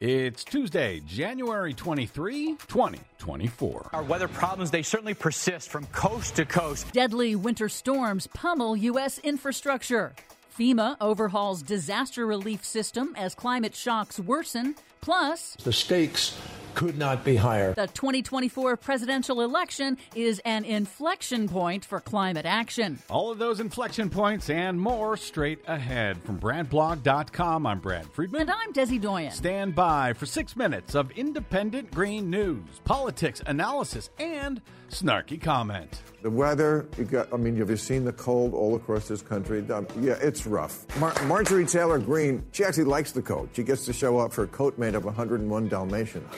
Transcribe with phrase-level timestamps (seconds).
[0.00, 3.90] It's Tuesday, January 23, 2024.
[3.92, 6.92] Our weather problems, they certainly persist from coast to coast.
[6.92, 9.18] Deadly winter storms pummel U.S.
[9.18, 10.14] infrastructure.
[10.56, 14.76] FEMA overhauls disaster relief system as climate shocks worsen.
[15.00, 16.40] Plus, the stakes
[16.78, 17.74] could not be higher.
[17.74, 23.00] The 2024 presidential election is an inflection point for climate action.
[23.10, 26.22] All of those inflection points and more straight ahead.
[26.22, 28.42] From BradBlog.com, I'm Brad Friedman.
[28.42, 29.32] And I'm Desi Doyen.
[29.32, 36.00] Stand by for six minutes of independent green news, politics, analysis, and snarky comment.
[36.20, 39.64] The weather, you got, I mean, have you seen the cold all across this country?
[39.70, 40.84] Um, yeah, it's rough.
[40.98, 43.50] Mar- Marjorie Taylor Greene, she actually likes the coat.
[43.52, 46.28] She gets to show up for a coat made of 101 Dalmatians.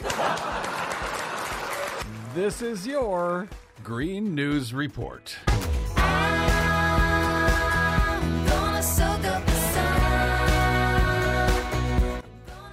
[2.34, 3.48] This is your
[3.82, 5.34] Green News Report.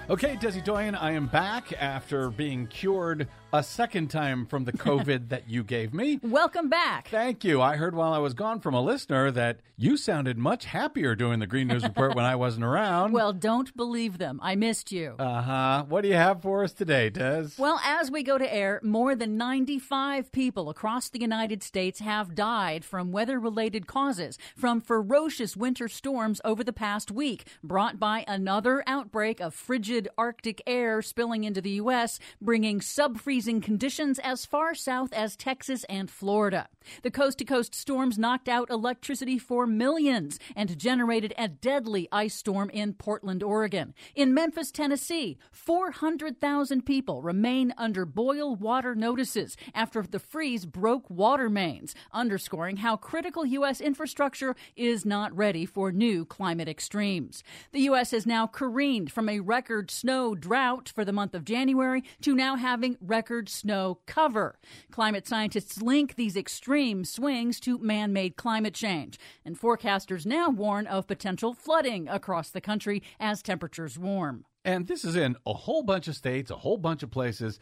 [0.09, 5.27] Okay, Desi Doyen, I am back after being cured a second time from the COVID
[5.29, 6.19] that you gave me.
[6.23, 7.09] Welcome back.
[7.09, 7.61] Thank you.
[7.61, 11.39] I heard while I was gone from a listener that you sounded much happier doing
[11.39, 13.11] the Green News Report when I wasn't around.
[13.11, 14.39] Well, don't believe them.
[14.41, 15.15] I missed you.
[15.19, 15.85] Uh huh.
[15.89, 17.49] What do you have for us today, Des?
[17.57, 22.33] Well, as we go to air, more than 95 people across the United States have
[22.33, 28.23] died from weather related causes from ferocious winter storms over the past week, brought by
[28.27, 34.45] another outbreak of frigid Arctic air spilling into the U.S., bringing sub freezing conditions as
[34.45, 36.67] far south as Texas and Florida.
[37.03, 42.35] The coast to coast storms knocked out electricity for millions and generated a deadly ice
[42.35, 43.93] storm in Portland, Oregon.
[44.15, 51.49] In Memphis, Tennessee, 400,000 people remain under boil water notices after the freeze broke water
[51.49, 53.81] mains, underscoring how critical U.S.
[53.81, 57.43] infrastructure is not ready for new climate extremes.
[57.71, 58.11] The U.S.
[58.11, 62.35] has now careened from a record record snow drought for the month of January to
[62.35, 64.59] now having record snow cover.
[64.91, 70.87] Climate scientists link these extreme swings to man made climate change, and forecasters now warn
[70.87, 74.43] of potential flooding across the country as temperatures warm.
[74.67, 77.57] And this is in a whole bunch of states, a whole bunch of places.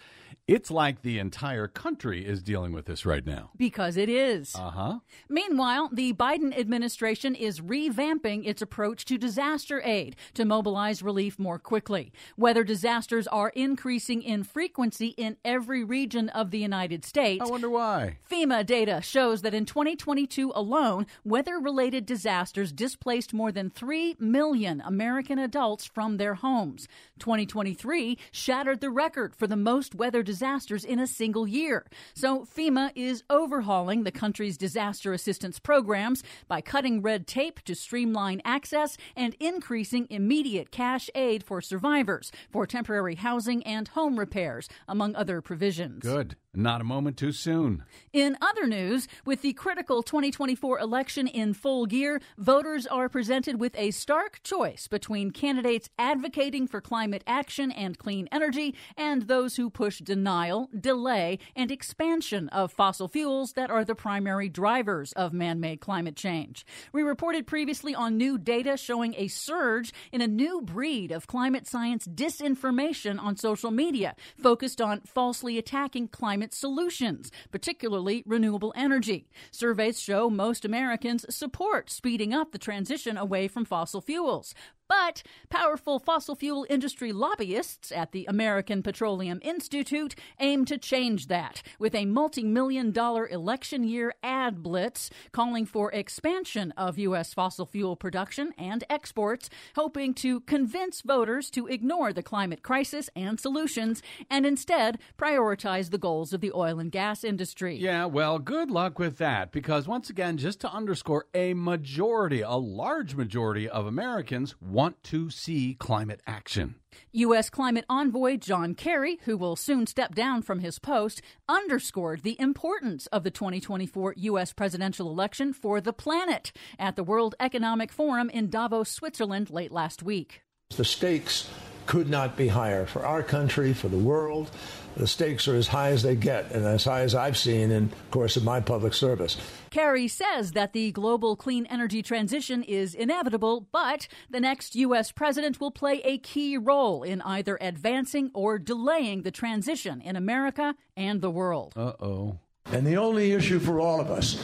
[0.47, 3.51] It's like the entire country is dealing with this right now.
[3.55, 4.55] Because it is.
[4.55, 4.99] Uh huh.
[5.29, 11.59] Meanwhile, the Biden administration is revamping its approach to disaster aid to mobilize relief more
[11.59, 12.11] quickly.
[12.37, 17.43] Weather disasters are increasing in frequency in every region of the United States.
[17.45, 18.17] I wonder why.
[18.27, 24.81] FEMA data shows that in 2022 alone, weather related disasters displaced more than 3 million
[24.83, 26.87] American adults from their homes.
[27.19, 31.85] 2023 shattered the record for the most weather disasters in a single year.
[32.13, 38.41] So FEMA is overhauling the country's disaster assistance programs by cutting red tape to streamline
[38.43, 45.15] access and increasing immediate cash aid for survivors for temporary housing and home repairs, among
[45.15, 46.03] other provisions.
[46.03, 46.35] Good.
[46.55, 47.83] Not a moment too soon.
[48.13, 53.75] In other news, with the critical 2024 election in full gear, voters are presented with
[53.77, 59.69] a stark choice between candidates advocating for climate action and clean energy and those who
[59.69, 65.59] push denial, delay, and expansion of fossil fuels that are the primary drivers of man
[65.59, 66.65] made climate change.
[66.93, 71.67] We reported previously on new data showing a surge in a new breed of climate
[71.67, 79.27] science disinformation on social media, focused on falsely attacking climate climate solutions, particularly renewable energy.
[79.51, 84.53] Surveys show most Americans support speeding up the transition away from fossil fuels.
[84.87, 91.63] But powerful fossil fuel industry lobbyists at the American Petroleum Institute aim to change that
[91.79, 97.33] with a multi million dollar election year ad blitz calling for expansion of U.S.
[97.33, 103.39] fossil fuel production and exports, hoping to convince voters to ignore the climate crisis and
[103.39, 107.75] solutions and instead prioritize the goals of the oil and gas industry.
[107.75, 112.51] Yeah, well, good luck with that because once again, just to underscore, a majority, a
[112.51, 116.75] large majority of Americans want to see climate action.
[117.13, 117.49] U.S.
[117.49, 123.07] climate envoy John Kerry, who will soon step down from his post, underscored the importance
[123.07, 124.51] of the 2024 U.S.
[124.51, 130.03] presidential election for the planet at the World Economic Forum in Davos, Switzerland, late last
[130.03, 130.41] week.
[130.75, 131.49] The stakes
[131.85, 134.49] could not be higher for our country, for the world.
[134.97, 137.85] The stakes are as high as they get, and as high as I've seen in,
[137.85, 139.35] of course, of my public service.
[139.69, 145.11] Kerry says that the global clean energy transition is inevitable, but the next U.S.
[145.11, 150.75] president will play a key role in either advancing or delaying the transition in America
[150.95, 151.73] and the world.
[151.75, 152.39] Uh oh.
[152.71, 154.41] And the only issue for all of us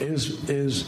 [0.00, 0.84] is is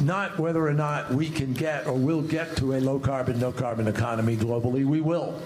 [0.00, 3.52] not whether or not we can get or will get to a low carbon, no
[3.52, 4.84] carbon economy globally.
[4.84, 5.40] We will.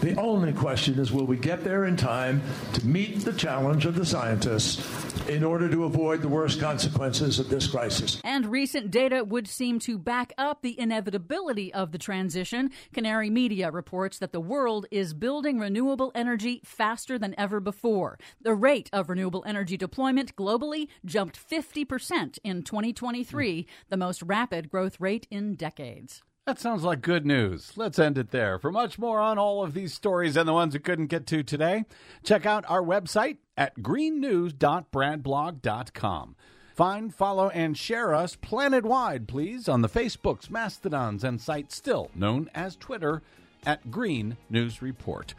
[0.00, 2.42] The only question is will we get there in time
[2.74, 7.48] to meet the challenge of the scientists in order to avoid the worst consequences of
[7.48, 8.20] this crisis?
[8.24, 12.70] And recent data would seem to back up the inevitability of the transition.
[12.92, 18.18] Canary Media reports that the world is building renewable energy faster than ever before.
[18.40, 25.00] The rate of renewable energy deployment globally jumped 50% in 2023, the most rapid growth
[25.00, 26.22] rate in decades.
[26.46, 27.70] That sounds like good news.
[27.76, 28.58] Let's end it there.
[28.58, 31.44] For much more on all of these stories and the ones we couldn't get to
[31.44, 31.84] today,
[32.24, 36.36] check out our website at greennews.bradblog.com.
[36.74, 42.10] Find, follow, and share us planet wide, please, on the Facebooks, Mastodons, and sites still
[42.12, 43.22] known as Twitter
[43.64, 45.34] at Green News Report.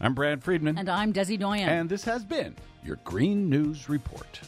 [0.00, 0.76] I'm Brad Friedman.
[0.76, 1.68] And I'm Desi Doyen.
[1.68, 4.40] And this has been your Green News Report.